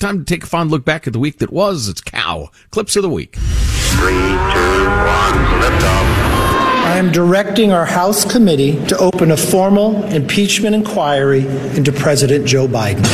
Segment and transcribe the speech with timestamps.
[0.00, 1.88] time to take a fond look back at the week that was.
[1.88, 2.50] It's Cow.
[2.70, 3.36] Clips of the week.
[3.36, 6.30] Three, two, one, lift off.
[6.86, 12.66] I am directing our House committee to open a formal impeachment inquiry into President Joe
[12.66, 13.04] Biden.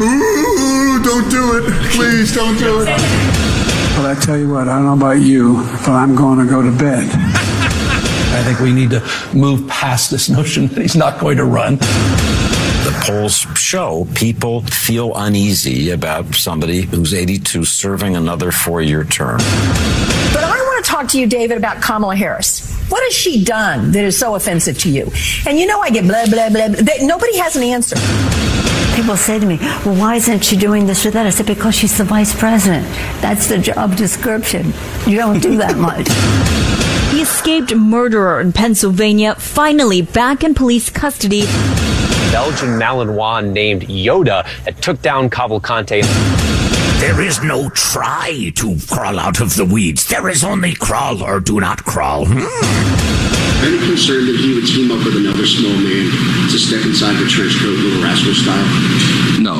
[0.00, 1.72] Ooh, don't do it.
[1.92, 2.86] Please don't do it.
[2.86, 6.62] Well, I tell you what, I don't know about you, but I'm going to go
[6.62, 7.08] to bed.
[7.10, 9.02] I think we need to
[9.34, 11.78] move past this notion that he's not going to run.
[13.08, 19.38] The polls show people feel uneasy about somebody who's 82 serving another four year term.
[19.38, 22.70] But I want to talk to you, David, about Kamala Harris.
[22.90, 25.10] What has she done that is so offensive to you?
[25.46, 26.68] And you know, I get blah, blah, blah.
[26.68, 27.06] blah.
[27.06, 27.96] Nobody has an answer.
[28.94, 29.56] People say to me,
[29.86, 31.24] well, why isn't she doing this or that?
[31.24, 32.86] I said, because she's the vice president.
[33.22, 34.74] That's the job description.
[35.06, 36.08] You don't do that much.
[37.08, 41.44] The escaped murderer in Pennsylvania finally back in police custody.
[42.30, 46.02] Belgian Malinois named Yoda that took down Cavalcante.
[47.00, 50.06] There is no try to crawl out of the weeds.
[50.06, 52.26] There is only crawl or do not crawl.
[52.26, 52.44] Hmm?
[53.64, 56.10] Any concern that he would team up with another small man
[56.50, 59.40] to step inside the trench coat, little rascal style?
[59.40, 59.56] No.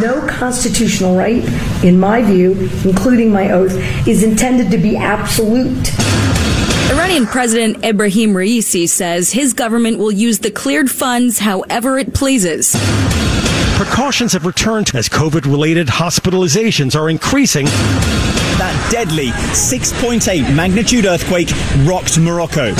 [0.00, 1.44] No constitutional right,
[1.84, 3.72] in my view, including my oath,
[4.08, 5.88] is intended to be absolute.
[6.98, 12.74] Iranian President Ebrahim Raisi says his government will use the cleared funds however it pleases.
[13.76, 17.66] Precautions have returned as COVID related hospitalizations are increasing.
[17.66, 21.50] That deadly 6.8 magnitude earthquake
[21.88, 22.74] rocked Morocco.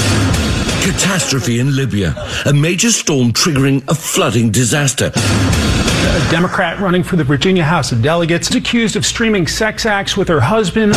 [0.82, 2.12] Catastrophe in Libya.
[2.44, 5.12] A major storm triggering a flooding disaster.
[5.14, 10.16] A Democrat running for the Virginia House of Delegates is accused of streaming sex acts
[10.16, 10.96] with her husband.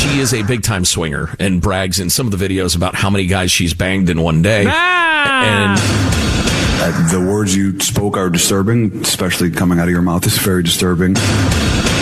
[0.00, 3.10] She is a big time swinger and brags in some of the videos about how
[3.10, 4.64] many guys she's banged in one day.
[4.66, 5.44] Ah!
[5.44, 5.80] And
[6.82, 10.62] Uh, the words you spoke are disturbing, especially coming out of your mouth is very
[10.62, 11.12] disturbing.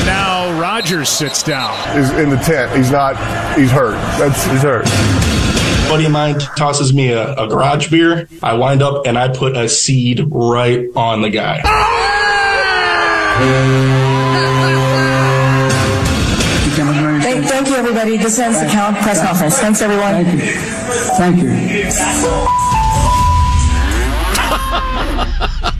[0.07, 1.75] Now Rodgers sits down.
[1.99, 2.77] Is in the tent.
[2.77, 3.17] He's not.
[3.59, 3.95] He's hurt.
[4.21, 4.87] That's he's hurt.
[4.87, 8.29] A buddy of mine tosses me a, a garage beer.
[8.41, 11.61] I wind up and I put a seed right on the guy.
[13.39, 14.18] Thank,
[17.79, 18.17] everybody.
[18.17, 19.59] This ends the count press conference.
[19.59, 20.25] Thanks, everyone.
[20.25, 20.53] Thank you.
[21.17, 21.49] Thank you.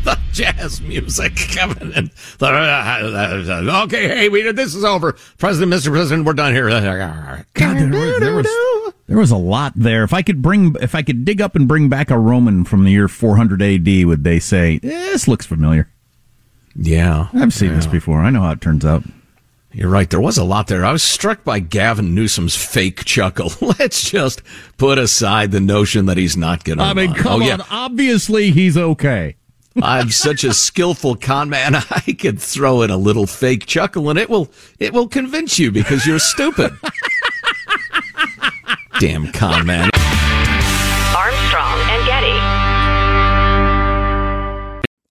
[0.05, 2.11] the jazz music coming in.
[2.41, 5.17] Uh, uh, uh, okay, hey, we this is over.
[5.39, 5.91] President, Mr.
[5.91, 6.69] President, we're done here.
[6.69, 8.47] God, there, was, there, was,
[9.09, 10.05] there was a lot there.
[10.05, 12.85] If I could bring, if I could dig up and bring back a Roman from
[12.85, 15.89] the year 400 AD, would they say this looks familiar?
[16.77, 17.77] Yeah, I've seen yeah.
[17.77, 18.21] this before.
[18.21, 19.03] I know how it turns out.
[19.73, 20.09] You're right.
[20.09, 20.85] There was a lot there.
[20.85, 23.53] I was struck by Gavin Newsom's fake chuckle.
[23.79, 24.43] Let's just
[24.79, 26.85] put aside the notion that he's not going to.
[26.85, 27.47] I mean, come oh, on.
[27.47, 27.59] yeah.
[27.71, 29.37] Obviously, he's okay.
[29.83, 31.75] I'm such a skillful con man.
[31.91, 35.71] I could throw in a little fake chuckle, and it will it will convince you
[35.71, 36.73] because you're stupid.
[38.99, 39.91] Damn con man.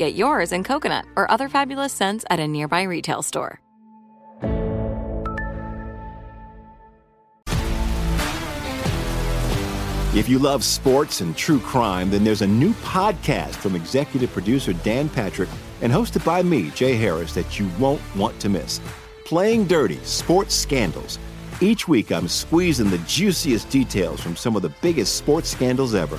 [0.00, 3.60] Get yours in coconut or other fabulous scents at a nearby retail store.
[10.14, 14.72] If you love sports and true crime, then there's a new podcast from executive producer
[14.72, 15.50] Dan Patrick
[15.82, 18.80] and hosted by me, Jay Harris, that you won't want to miss.
[19.26, 21.18] Playing Dirty Sports Scandals.
[21.60, 26.18] Each week, I'm squeezing the juiciest details from some of the biggest sports scandals ever.